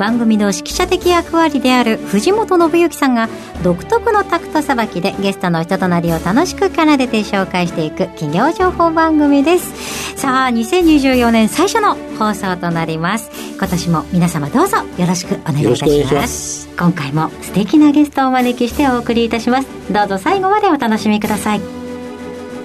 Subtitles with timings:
[0.00, 3.28] 番組の指揮者的役割である藤本信之さんが
[3.62, 10.16] 独特のタクトさばきでゲストの人となりを楽しく奏でて紹介していく企業情報番組です。
[10.16, 13.30] さあ2024年最初の放送となります。
[13.58, 16.68] 今年も皆様どうぞよろしくお願いいたします。
[16.78, 19.68] 今回も素敵なゲストをお招きしてお送りいたします。
[19.92, 21.60] どうぞ最後までお楽しみください。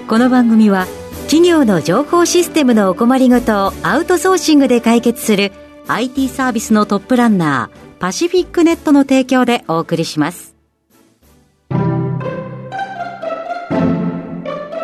[0.08, 0.86] この番組は
[1.24, 5.52] 企業の情報システムのお困りごとをアウトソーシングで解決する
[5.88, 10.56] IT サービスのトップランナーパシフィックネットの提供でお送りします。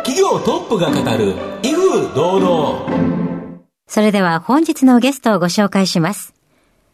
[0.05, 3.59] 企業トップが語る威風堂々。
[3.87, 6.33] それでは本日のゲストをご紹介します。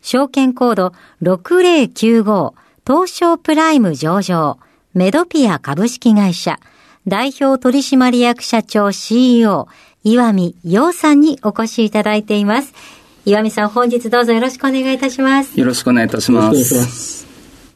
[0.01, 2.53] 証券コード6095
[2.87, 4.57] 東証プライム上場
[4.93, 6.59] メドピア株式会社
[7.07, 9.67] 代表取締役社長 CEO、
[10.03, 12.73] 岩見洋さんにお越しいただいています。
[13.29, 15.59] 岩見さん、本日どうぞよろしくお願いいたします。
[15.59, 17.27] よろしくお願いいたします。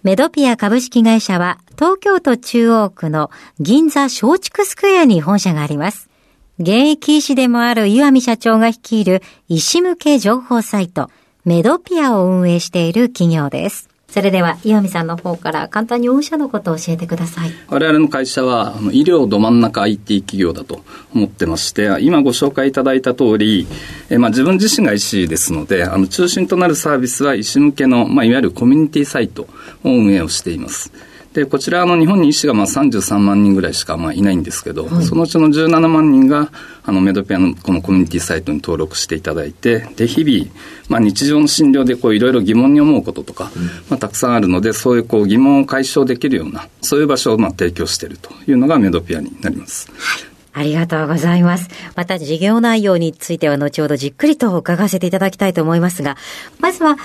[0.01, 3.29] メドピア株式会社は、東京都中央区の
[3.59, 6.09] 銀座松竹スクエアに本社があります。
[6.57, 11.11] 現役医師でもある岩見社長が率いる医師向け情報サイト、
[11.45, 13.89] メドピアを運営している企業です。
[14.13, 17.51] それでは岩見さんの方から簡単に御社のことを教えてください。
[17.67, 20.83] 我々の会社は医療ど真ん中 IT 企業だと
[21.15, 23.65] 思ってまして今ご紹介いただいた通り
[24.11, 29.47] え、まあ、自分自身が医師ですのであの中心となるサービスは医師向けの、まあ、いわゆるコミュニティサイトを
[29.83, 30.91] 運営をしています。
[31.33, 36.51] で、こちら、あの、日本に医師がまあ33万人ぐらいしかまあいないんですけど、はい、そのうちの17万人が、
[36.83, 40.51] あの、メドピアのこのコミュニティサイトに登録していただいて、で、日々、
[40.89, 49.91] まあ日常の診療でこういろいろ疑問に思うこととか、うん、まあたくさんあるので、そういうこう疑問を解消できるような、そういう場所をまあ提供しているというのがメドピアになります。
[49.97, 51.67] はいありがとうございます。
[51.95, 56.15] また事業内容については後ほどじっくりと伺わせていただきたいと思いますが、
[56.59, 56.97] まずは、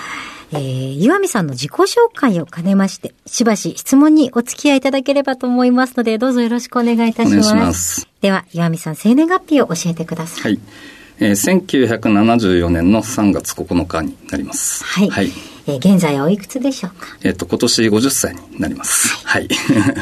[0.53, 7.54] えー、岩見さんの自己紹介を兼ねまして、しばし質問にお付き合いいただければと思いますので、どうぞよろしくお願いいたします。
[7.54, 10.53] ますでは、岩見さん、生年月日を教えてください。
[10.53, 10.60] はい。
[11.20, 14.84] えー、1974年の3月9日になります。
[14.84, 15.10] はい。
[15.10, 15.31] はい
[15.71, 17.06] えー、現在おいくつでしょうか？
[17.23, 19.27] えっ、と、今年50歳になります。
[19.27, 19.49] はい。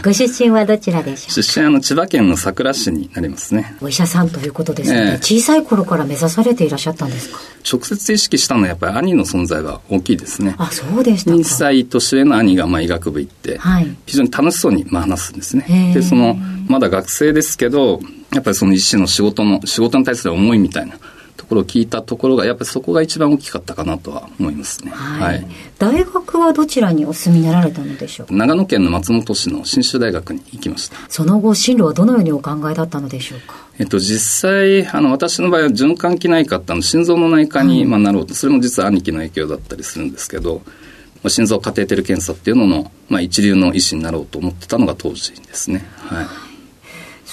[0.04, 1.43] ご出身はどちらでしょうか？
[1.43, 3.75] 出身はの千葉県の佐倉市になりますね。
[3.82, 7.38] お医者さんということですので、えー、小さい頃から目指されていらっしゃったんですか？
[7.69, 10.55] 直接意識したのはやっぱり兄の存在は大きいですね。
[10.59, 11.37] あ、そうでしたか。
[11.37, 15.93] 2歳年上の兄がまあ医学部行って、はい、非常に楽しそうにまあ話すんですね。
[15.94, 16.37] で、その、
[16.69, 18.00] まだ学生ですけど、
[18.32, 20.97] やっぱりその医師の仕事の、仕事に対する思いみたいな
[21.46, 24.90] ところを聞いたところが、やっぱりそこが一番大きかったかなとは思いますね。
[24.90, 25.34] はい。
[25.36, 25.46] はい、
[25.78, 30.96] 大学はどちらにお住みになられたのでしょう長野県の松本市の信州大学に行きました。
[31.08, 33.54] その後、進路はどのようにお考えだったのでしょうか？
[33.78, 45.84] えっと、実際、あの、私の場合は循環器内科ってあの、心臓の内科に、まあ、なろうと、それも実は兄貴の影響だったりするんですけど、まあ、心臓カテーテル検査っていうのの、まあ、一流の医師になろうと思ってたのが当時ですね。
[45.98, 46.26] はい。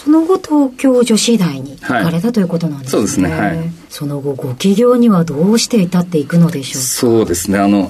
[0.03, 2.91] その後東京女子大に行かれた、はい、ということなんですね。
[2.91, 3.31] そうですね。
[3.31, 3.71] はい。
[3.89, 7.57] その後ご起業にはどうして至っていくのでしょうそうですね。
[7.57, 7.83] あの、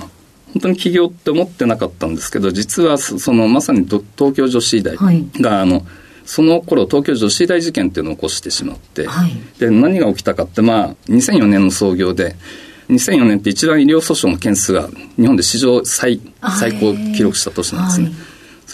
[0.53, 4.03] 本当に起業って思ってなかったんですけど、実はそのまさに東
[4.35, 5.85] 京女子医大が、はい、あの、
[6.25, 12.35] その頃東京女子医大事件っていうのを起こしてしまって、はい、で何が起きたかって、まあ、2004年の創業で、
[12.90, 16.22] 2004年って一番医療訴訟の件数が日本で史上最
[16.59, 18.12] 最高記録した年なんですね。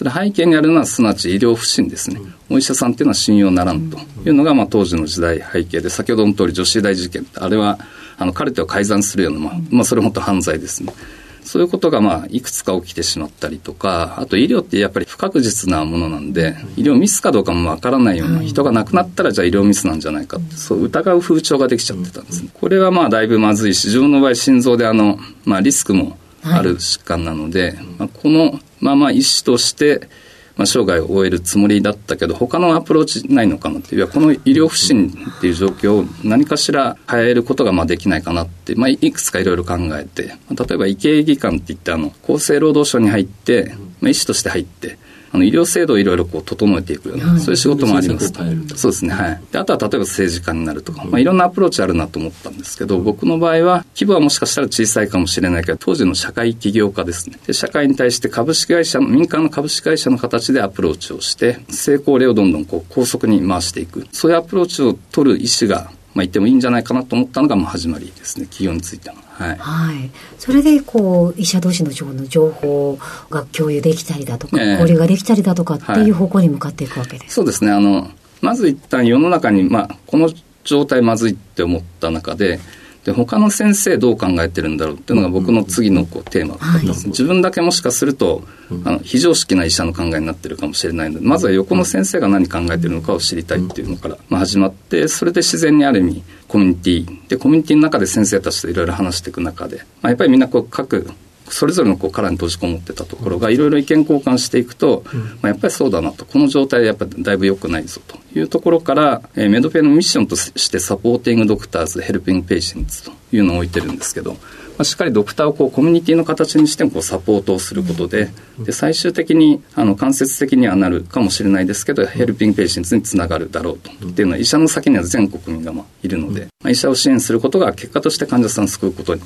[0.00, 2.22] それ背景にあるのはすなわち医療不信ですね。
[2.48, 7.78] お医者さんっていうのは信用ならんというのが、まあ、当時の時代背景で、先ほどの通り女子大事件あれは、
[8.16, 10.94] あの、カルテを改ざんするような、まあ、まあ、それ本当犯罪ですね。
[11.42, 22.50] そういうことがまあいくつか起きてしまったりとか、あと医療ってやっぱり不確実なものなんで、医療ミスかどうかもわからないような、人が亡くなったらじゃあ医療ミスなんじゃないかって、そう疑う風潮ができちゃってたんですね。
[22.54, 30.08] これはまあだいぶまずいし、自分の場合心臓であの、まあリスクもある疾患なので、まあ、このまあまあ医師として、
[30.56, 35.08] まあ、生涯を終えるつもりだったけど、他のアプローチないのかなっていう、この医療不振
[35.38, 44.98] っていう状況を何かしら変えることがまあできないかなって、まあ、いくつかいろいろ考えて、例えば医系技官っていって、あの、厚生労働省に入って、まあ、医師として入って、
[45.32, 48.32] あの医療制度をいろいろこう整えていくような、そういう仕事もあります
[48.74, 49.42] そうですね、はい。
[49.52, 57.38] であとは例えば政治家になるとか、まあ、いろんなアプローチあるなと思ったんですけど、僕の場合は、規模はもしかしたら小さいかもしれないけど、当時の社会起業家ですね。
[57.46, 64.06] で社会に対して株式会社の、民間の株式会社の形でアプローチをして、成功例をどんどんこう高速に回していく。
[64.12, 69.16] そういうアプローチを取る医師が、まあ、言ってもいいんじゃないかなと思ったのが、まあ、始まりですね、起業についての。
[69.16, 72.98] はい、はい、それでこう医者同士の情報
[73.30, 77.72] が共有できたりだとか、えー、交流ができたりだとかっていう方向に向かっていくわけです、はい、そうですね。
[77.72, 78.10] あの
[78.42, 80.30] まず一旦世の中に、まあ、この
[80.64, 82.60] 状態まずいって思った中で
[83.04, 88.42] で他の先生どう考えてるんだろうっていうのが僕の次のこうテーマだったんです、はい、自分だけもしかすると
[88.84, 97.28] あの非常識な医者の考えになってるかもしれないのでまずは横の先生が何考えてるのかを知りたいっていうのから、まあ、始まってそれで自然にある意味コミュニティ。
[97.28, 101.10] でコミュニティの中で先生たちといろいろ話していく中で、まあ、やっぱりみんなこう各
[101.52, 105.04] それぞれのこう殻に閉じこもってたところがいろいろ意見交換していくと、
[105.42, 106.24] まあ、やっぱりそうだなと。
[106.24, 108.18] この状態やっぱりだいぶ良くないぞと。
[108.32, 114.38] いうところから、えー、メドペのミッションとしてサポーティングドクターズヘルピングペイシェンツというのを置いてるんですけど、ま
[114.80, 123.90] あ、しっかりドクターをこうコミュニティの形にしてもこうサポートをすることでで最終的にあの間接的にはなるかもしれないですけどヘルピングペイシェンツにつながるだろうと。
[123.90, 129.22] っていうのは医者の先には全国民がまあいるので、まあ、医者を支援することが結果として患者さんを救うことに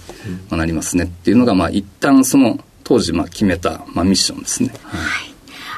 [0.51, 4.71] なりますねっていうのがまあ一旦その当時まあ決めたまあミッションですね。
[4.83, 4.99] は
[5.31, 5.34] い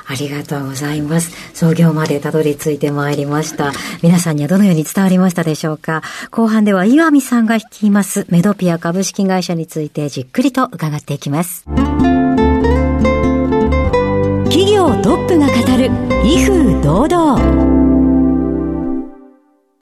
[0.08, 1.32] ありがとうございます。
[1.52, 3.72] 創業までたどり着いてまいりました。
[4.02, 6.02] 皆さんにはどのように伝わりましたでしょうか？
[6.30, 11.64] 後半では岩見さんが率いますメドピア株式会社についてじっくりと伺っていきます。
[14.44, 15.90] 企業トップが語る
[16.24, 17.76] 威風堂々。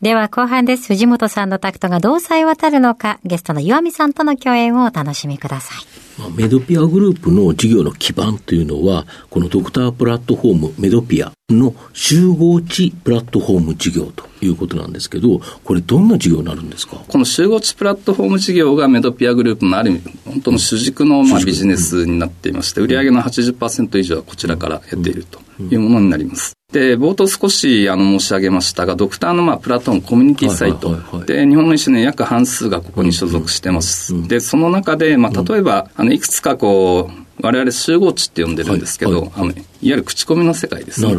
[0.00, 0.88] では後半です。
[0.88, 6.03] 藤本さんのタクトがどうさえ渡るのか、ゲストの岩見さんとの共演をお楽しみください。
[6.36, 16.96] メドピアグループの事業の基盤というのは、このドクタープラットフォームメドピアの集合値プラットフォーム事業ということなんですけど、これどんな事業になるんですか？
[17.08, 26.53] この集合値プラットフォーム事業がメドピアグループのある意味、本当の主軸のまあビジネスになっていまして、売上の80%以上はこちらから得ているというものになります。
[26.72, 34.26] で、冒頭少しあの申し上げましたが、ドクターのまあプラットームコミュニティサイト、で、日本の医師の約半数がここに所属してます。
[34.28, 41.04] で、その中で、まあ、例えば、あの、いくつかこう、我々集合値って呼んでるんですけど、はいはい、あのいわゆる口コミの世界です。
[41.04, 41.14] ね。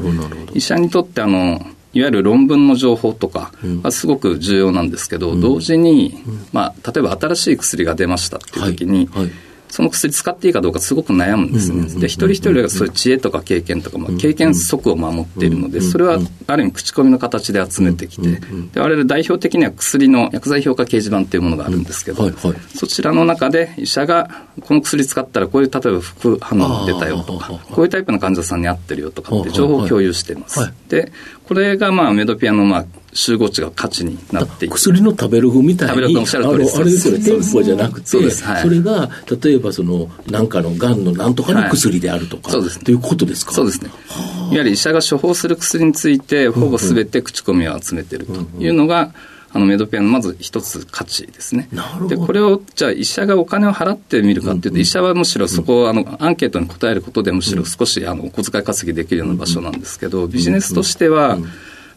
[0.54, 1.60] 医者にとってあの
[1.94, 3.52] いわゆる論文の情報とか
[3.84, 6.16] はすごく重要なんですけど、うん、同時に、
[6.52, 9.24] まあ、例えば新しい薬が出ましたっていう時に、はい。
[9.24, 9.32] はい
[9.76, 11.84] その薬使っていいかどうかすごく悩むんですね。
[12.00, 16.18] で、一人一人がそういう知恵とか経験とか、まあ、経験則を守っているので、それは
[16.48, 18.40] ある意味口コミの形で集めてきて、
[18.72, 22.32] で我々代表的には薬の薬剤評価掲示板っていうものがあるんですけど、
[22.74, 24.30] そちらの中で医者が
[24.62, 30.72] この薬使ったらこういう例えば副反応が出たよとか、こういうタイプの患者さんに合ってるよとかって情報を共有しています。
[30.88, 31.12] で、
[31.48, 34.74] これがまあメドピアのまあ集合値が価値になっていく。
[34.74, 39.10] 薬の食べログみたいに、食べログおっしゃる通りあれですよね、店舗じゃなくて、それが
[39.42, 43.54] 例えばその、なんかのがんのなんとかの薬であるとか、はい、そうです、ね、ということですか？
[43.54, 43.90] そうですね。
[43.90, 49.14] いわゆる医者が処方する薬について、ほぼすべて口コミを集めているというのが、
[49.56, 51.70] あのメドペアのまず一つ価値ですね。
[52.10, 61.38] で、これを、じゃあ医者がお金を払ってみるかっていうと、医者はむしろそこをあのアンケートに答えることでむしろ少しあのお小遣い稼ぎできるような場所なんですけど、ビジネスとしては、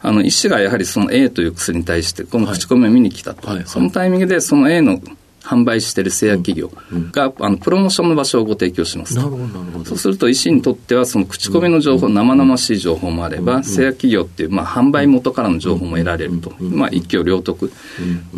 [0.00, 3.56] あの医師がやはりその A という薬に対してこの口コミを見に来たと、はい。
[3.56, 3.64] はい。
[3.64, 5.00] はい、そのタイミングでその A の
[5.48, 6.70] 販売している製薬企業
[7.10, 9.84] が、あのプロモーションの場所をご提供しますなるほどなるほど。
[9.86, 17.72] そうすると医師にとってはその口コミの情報、生々しい情報もあれば、製薬企業っていう、まあ、販売元からの情報も得られると、まあ、一挙両得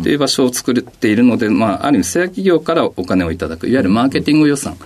[0.01, 4.77] という場所を作っているので、まあ、ある意味製薬企業からお金をいただくいわゆるマーケティング予算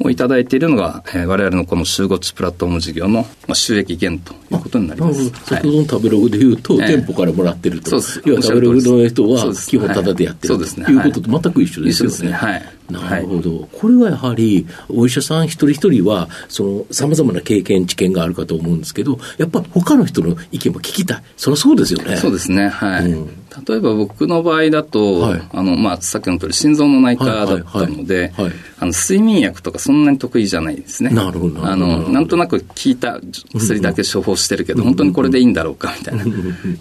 [0.00, 5.30] をいただいているのが、えー、我々のこの集合値プラットフォーム事業の、まあ、収益源ということになります。
[5.30, 7.90] 先ほどの食べログでいうと、店舗からもらってると、
[8.26, 10.96] 要は食べログの人は基本タダでやってるとい。
[10.96, 12.36] うことと全く一緒ですよね。
[12.36, 12.79] はい。
[12.90, 21.22] なるほど、はい、これはやはり、お医者さん一人一人は、その、さまざまな経験、知見があるかと思うんですけど、やっぱ他の人の意見も聞きたい。
[21.36, 22.16] そりゃそうですよね。
[22.16, 22.68] そうですね。
[22.68, 23.10] はい。
[23.10, 23.26] うん、
[23.66, 28.32] 例えば僕の場合だと、はい、あの、まあ、さっきの通り、心臓の内科だったので、
[28.78, 31.10] あの、睡眠薬とかそんなに得意じゃないですね。
[31.10, 31.64] なるほど。
[31.64, 33.20] あの、なんとなく効いた
[33.54, 36.24] 薬だけ処方してるけど、本当にこれでいいんだろうか、みたいな、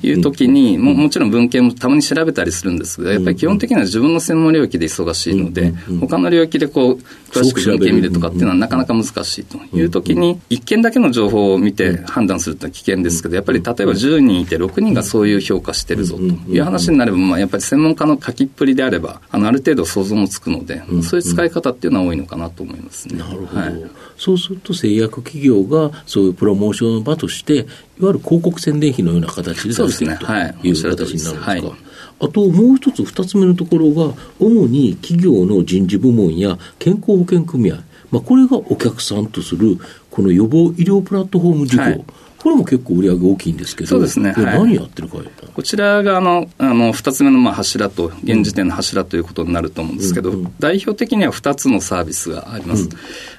[0.01, 6.99] いう時に、ももちろん文献もたまに調べたりするんですけど、やっぱり基本的には自分の専門領域で忙しいので、他の領域でこう、
[7.31, 23.19] 詳しく文献見るとかっていうのはなかなか難しいという時に、一件だけの情報を見て判断すると危険ですけど、やっぱり例えば10人いて6人がそういう評価してるぞという話になれば、まあ、やっぱり専門家の書きっぷりであれば、あのある程度想像もつくので、そういう使い方っていうのは多いのかなと思いますね。
[23.19, 23.61] なるほど。
[23.61, 23.85] はい、
[24.17, 27.65] そうすると製薬企業がそういうプロモーションの場として、いわ
[27.99, 30.19] ゆる広告宣伝費のような形で出している、ね、
[30.61, 31.88] という形になるんですか？
[32.19, 37.77] はいあともう一つ、二つ目のところが、主に企業の人事部門や健康保険組合、
[38.11, 39.77] まあ、これがお客さんとする、
[40.09, 42.05] この予防医療プラットフォーム事業、はい、
[42.39, 52.83] これも結構売り上げ大きいんですけど、そうですね、これ何やってるか、はい、こちらがあのあの2つ目のまあ柱と、現時点の柱ということになると思うんですけど、うんうん、代表的には2つのサービスがあります。
[52.83, 52.89] うん、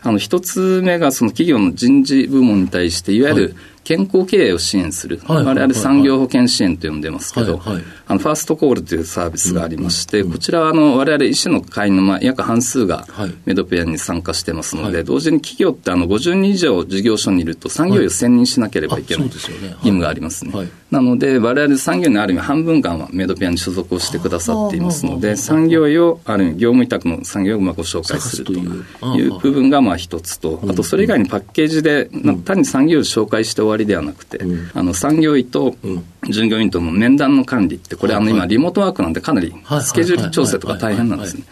[0.02, 3.56] あの1つ目がその企業の人事部門に対して、いわゆる、
[3.90, 13.08] 健康経営を支援する、はい、我々産業保険支援と呼んでますけど、はいはい、あのファーストコールというサービスがありまして、うん、こちらはあの我々医師の会員のまあ約半数が
[13.46, 19.40] メドペアに参加してますので、同時に企業ってあの50人以上事業所にいると産業医を選任しなければいけない、義
[19.82, 20.52] 務がありますね。
[20.92, 29.26] なので、我々産業にある意味半分間はメドペアに所属をしてくださっていますので、産業医をある意味業務委託の産業をまあご紹介するとい。
[29.26, 32.08] う部分がまあ一つと、あとそれ以外にパッケージで、
[32.44, 34.40] 単に産業医を紹介して終わりではなくて、
[34.74, 35.76] あの産業医と
[36.28, 41.44] 従業員との面談の管理って、これ、あの今、リモートワークなんで、かなりスケジュール調整とか大変なんですね。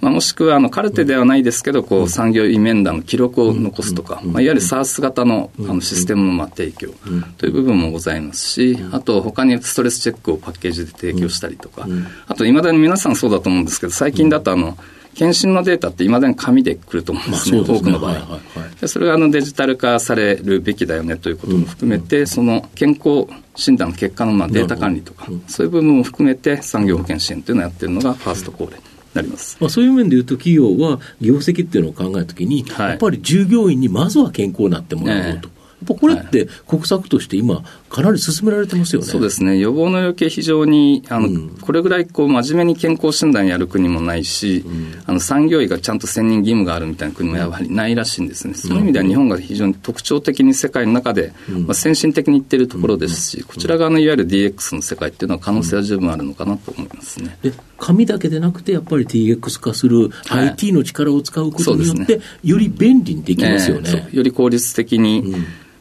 [0.00, 6.90] もしくはあのカルテではないですけど、こう産業医面談の記録を残すとか、まあ、いわゆる SARS 型のあのシステムのまあ提供
[7.38, 11.86] という部分もございますし、あと他にストレスチェックをパッケージで提供したりとか、
[12.26, 14.76] あといまだに皆さんそうだと思うんですけど、最近だとあの、
[15.16, 18.12] 検診のデータっていまだに紙でくると思うんですね、まあ、多くの場合。
[18.12, 28.76] はいはいはい、でそれがあのデジタル化されるべきだよねということも含めて、うん、その健康診断の結果のまあデータ管理とか、そういう部分も含めて産業保険支援というのをやってるのがファーストコール。
[29.14, 35.48] なりますまあ、そういう面でいうと、企業は業績っていうのを考えるときに、はい、やっぱり従業員にまずは健康になってもらおうと。
[35.84, 39.06] ぱこれって国策として今、かなり進められてますよね。
[39.06, 39.58] そうですね。
[39.58, 48.54] 予防の余計非常に、あの、うん、これぐらいこう真面目に健康診断やる国もないし、うん、あの、産業医がちゃんと選任義務があるみたいな国もやはりないらしいんですね。
[48.54, 57.38] そういう意味では日本が非常に特徴的に世界の中で、まあ、先進的にいってるところですし、こちら側のいわゆる DX の世界っていうのは可能性は十分あるのかなと思いますね。
[57.78, 64.08] 紙だけでなくて、やっぱり TX 化する IT の力を使うことによって、より便利にできますよね。
[64.12, 65.34] より効率的に、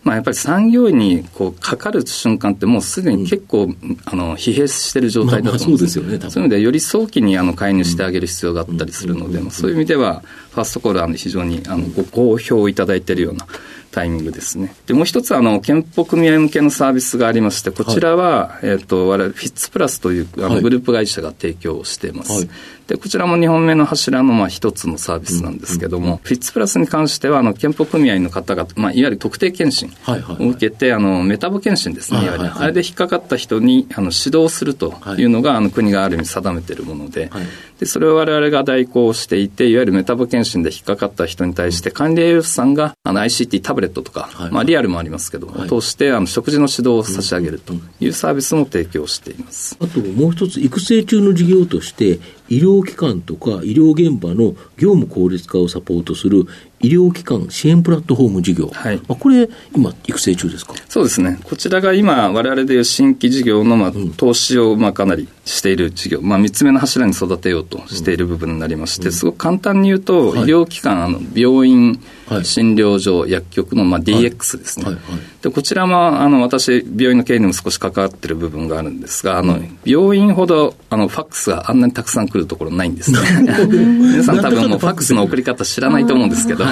[0.05, 5.97] まあ、やっぱり産業医にこうかかる瞬間って、もうすでに結構、うん、あの疲弊している状態だと思うんです。
[5.97, 6.19] よね。
[6.29, 10.21] そういう意味でより早期にあの介入してあげる必要があったりするので、そういう意味では、
[10.51, 13.47] ファーストコールは非常にあのご好評いただいているような
[13.95, 14.75] タイミングですね。
[14.87, 22.33] で、もう一つ、あの、健保組合向けのサービスがありまして、こちらは、はい、えっ、ー、と、我々、フィッツプラスというあのグループ会社が提供しています。
[22.33, 22.49] はい、
[22.87, 29.93] で、こちらも2本目の柱の、まあ、一つのサービスなんですけども、うんうん、フィッツプラスに関しては、あの、健保組合の方が、まあ、いわゆる特定健診
[30.39, 32.51] を受けて、あの、メタボ健診ですね、いわゆる。
[32.53, 37.31] あれで引っかかった人に、あの、指導するというのが、あの、国がある意味定めているもので、
[37.79, 49.77] で、それを我々が代行していて、いわゆるメタボ検診で引っかかった人に対して、管理栄養士さんがあの ICT タブレットとか、はい、まあリアルもありますけど、はい、通してあの食事の指導を差し上げるというサービスも提供しています。
[49.79, 56.45] あともう一つ、育成中の事業として、医療機関とか医療現場の業務効率化をサポートする
[56.79, 60.75] 医療機関支援プラットフォーム事業、はい、これ、今、育成中ですか？
[60.87, 72.01] そうですね、こちらが今、われわれでいう新規事業の、まあ、投資を、まあ、かなりしている事業、まあ、3つ目の柱に育てようとしている部分になりまして、すごく簡単に言うと、医療機関、あの病院、
[72.43, 74.97] 診療所、薬局の、まあ、DX ですね。
[75.43, 83.11] でこちらもあの私、病院の経営にも少し関わっている部分があるんですが、あの病院ほどあのファックスがあんなにたくさん来るところないんです。
[83.11, 83.19] ね。
[83.69, 86.65] 皆さん多分もうファックスの送り方知らないと思うんですけど。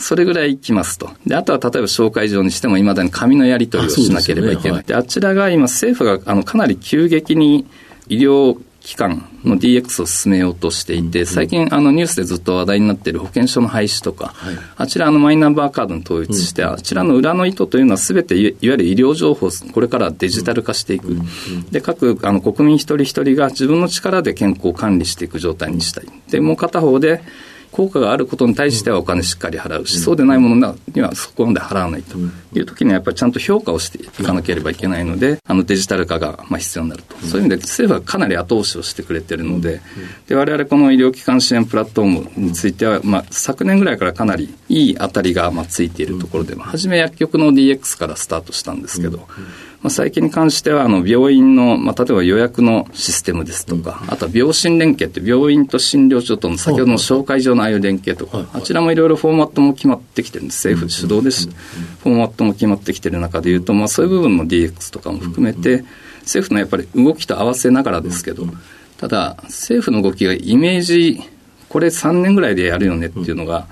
[0.00, 1.10] それぐらい来ますと。
[1.26, 4.78] で、あとは例えば紹介状にしても、いまだに紙のやり取りをしなければいけない。
[4.78, 4.94] あで、ね。
[4.94, 7.66] はい、あちらが今、政府があのかなり急激に
[8.10, 21.16] 医療機関の DX を進めようとしていて、最近あのニュースでずっと話題になっている保険証の廃止とか、はい、あちらのマイナンバーカードに統一して、あちらの裏の意図というのはすべていわゆる医療情報をこれからデジタル化していく。
[21.70, 26.06] で、各あの国民一人一人が自分の力で健康を管理していく状態にしたい。
[26.30, 27.22] で、もう片方で、
[27.72, 37.16] 効果があることに対してはお金しっかり払うし、そうでないものにはそこまで払わないという時にはやっぱりちゃんと評価をしていかなければいけないので、あのデジタル化がまあ必要になると。
[37.18, 39.80] そういう意味で政府はかなり後押しをしてくれてるので、
[40.26, 49.28] で我々この医療機関支援プラットフォームについては、まあ、昨年ぐらいからかなりいい当たりがまあついているところで、初め薬局の DX からスタートしたんですけど、
[49.82, 60.68] まあ、最近に関してはあの病院の、まあ、例えば予約のシステムですとか、あとは病診連携って病院と診療所との先ほどの紹介状のああいう連携とか、あちらもいろいろフォーマットも決まってきてるんです。
[60.68, 61.48] 政府主導です、
[62.02, 65.84] フォーマットも決まってきてる中でいうと、まあ、そういう部分の DX とかも含めて、
[66.20, 68.46] 政府のやっぱり動きと合わせながらですけど、
[68.98, 71.22] ただ政府の動きがイメージ
[71.70, 73.66] これ3年ぐらいでやるよねっていうのが、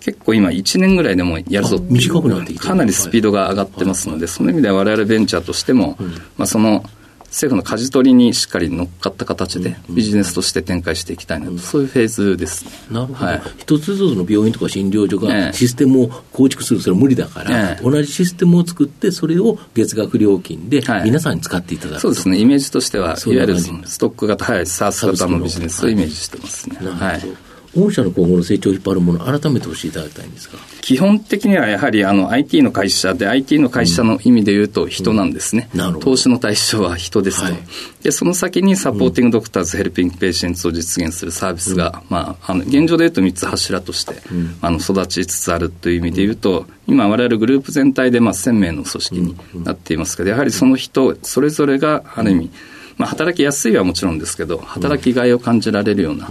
[0.00, 5.96] 結構今1年ぐらいでもやるぞってかなりスピードが上がってますので、その意味では我々ベンチャーとしても、
[6.36, 6.84] まあ、その
[7.30, 26.78] 政府の舵取りにしっかり乗っかった形でビジネスとして展開していきたいなと、そういうフェーズです、ね、なるほど、はい、一つずつの病院とか診療所がシステムを構築する、それは無理だから、同じシステムを作って、それを月額料金で皆さんに使っていただく、そうですね、イメージとしては、いわゆるストック型、はい、サース型のビジネスをイメージしてますね。
[26.80, 30.58] はい御社の今後の成長を引っ張るもの、改めて教えていただきたいんですが。
[30.80, 35.80] 基本的にはやはりあの IT の会社で、IT の会社の意味で言うと人なんですね、うん。
[35.80, 37.62] うん、投資の対象は人ですと、はい、
[38.02, 44.14] でその先にサポーティングドクターズ、ヘルピングペーシェンツを実現するサービスが、まあ、あの現状で言うと3つ柱として、
[44.60, 52.50] あの育ちつつあるという意味で言うと、今、われわれグループ全体でまあ1000名の組織になっていますけど、やはりその人、それぞれがある意味、
[53.00, 56.28] まあ、働きやすいはもちろんですけど、働きがいを感じられるような、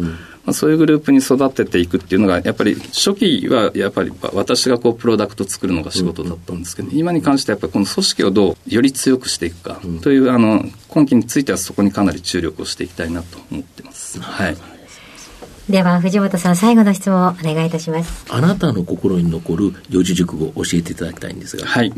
[0.50, 14.20] まあ、そういうグループに育てていくっていうのが、やっぱり初期はやっぱり私がこうプロダクト作るのが仕事だったんですけど、今に関してはやっぱりこの組織をどうより強くしていくかという、あの今期についてはそこにかなり注力をしていきたいなと思ってます。
[14.20, 14.58] はい。
[15.70, 18.26] では藤本さん最後の質問をお願いいたします。
[18.30, 21.68] あなたの心に残る四字熟語を教えていただきたいんですが。
[21.68, 21.94] はい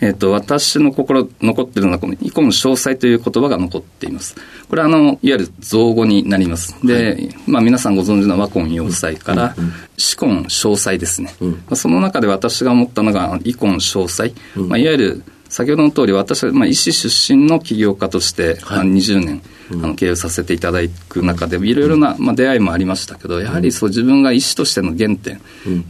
[0.00, 4.34] えっ、ー、と、私の心、残ってるのは、このイコン詳細という言葉が残っています。
[4.68, 6.74] これは、あの、いわゆる造語になります。
[6.86, 9.54] で、はい、まあ、皆さんご存知の和根要塞から、
[9.96, 11.34] 死根詳細ですね。
[11.40, 14.32] うん、まあ、その中で私が思ったのが、イコン詳細。
[14.56, 19.42] うん、まあ、いわゆる、先ほどの通り、私は、まあ、医師出身の起業家として、はい、20年、
[19.72, 20.78] あの経営させていただ
[21.08, 25.40] く中で、いろいろな、まあ、出会いもありましたけど、やはりそう自分が医師としての原点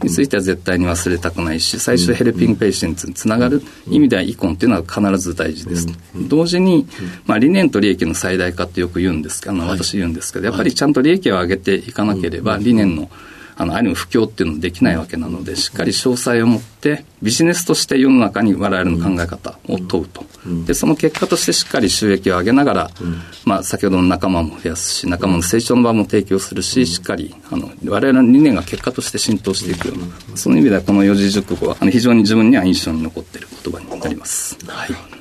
[0.01, 5.87] については絶対に忘れたくないし、最初ヘルピングペーシェンツにつながる意味ではイコンっていうのは必ず大事です。
[6.27, 6.87] 同時に、
[7.27, 13.11] まあ、理念と利益の最大化ってよく言うんですあの私言うんですけど、やっぱりちゃんと利益を上げていかなければ、理念の、
[13.61, 20.25] あの、ある意味不況っていうのもできないわけなので、しっかり詳細を持って、ビジネスとして世の中に我々の考え方を問うと。
[20.65, 22.91] で、その結果としてしっかり収益を上げながら、
[23.45, 34.57] まあ、先ほどの仲間も増やすし、仲間の成長の場も提供するし、しっかり、あの、我々の理念が結果として浸透していくような、その意味ではこの四字熟語は、あの、非常に自分には印象に残っている言葉になります。
[34.65, 35.11] はい。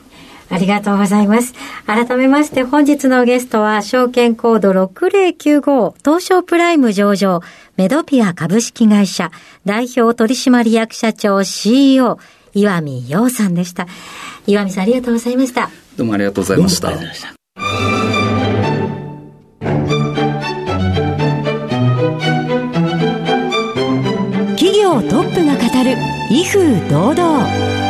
[0.51, 1.55] ありがとうございます。
[1.87, 7.41] 改めまして本日のゲストは、証券コード6095東証プライム上場、
[7.81, 9.31] メドピア株式会社
[9.65, 12.19] 代表取締役社長 CEO、
[12.53, 13.87] 岩見洋さんでした。
[14.47, 15.71] 岩見さんありがとうございました。
[15.97, 16.91] どうもありがとうございました。
[24.59, 25.97] 企業トップが語る
[26.31, 27.90] 威風堂々。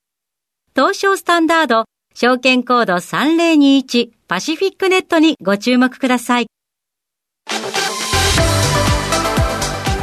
[0.73, 1.83] 東証スタンダード、
[2.15, 6.47] 証券コード3021パシフィックネットにご注目ください。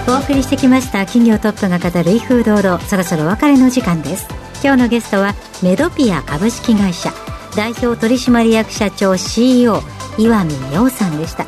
[0.07, 4.29] お送りしてきました企業トップが語る威風堂々、そろそろお別れの時間です。
[4.63, 7.15] 今日のゲストはメドピア株式会社
[7.57, 9.81] 代表取締役社長 CEO
[10.19, 11.47] 岩見洋さんでした。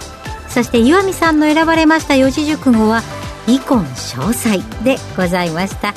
[0.48, 3.02] そして岩見さんの選ばれました四字熟語は、
[3.46, 5.92] イコン詳細でございました。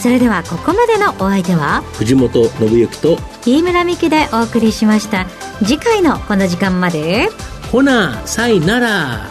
[0.00, 1.82] それではここまでのお相手は？
[1.92, 5.26] 藤本信之と飯村美樹でお送りしました。
[5.58, 7.28] 次回のこの時間まで。
[7.70, 9.28] ほなさいなら。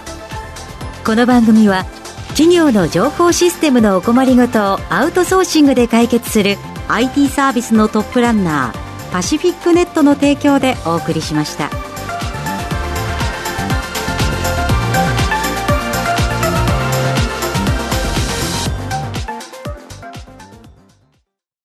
[1.03, 1.85] この番組は
[2.29, 11.88] 企業の情報システムのお困りごとをアウトソーシングで解決する IT サービスのトップランナーパシフィックネットの提供でお送りしました。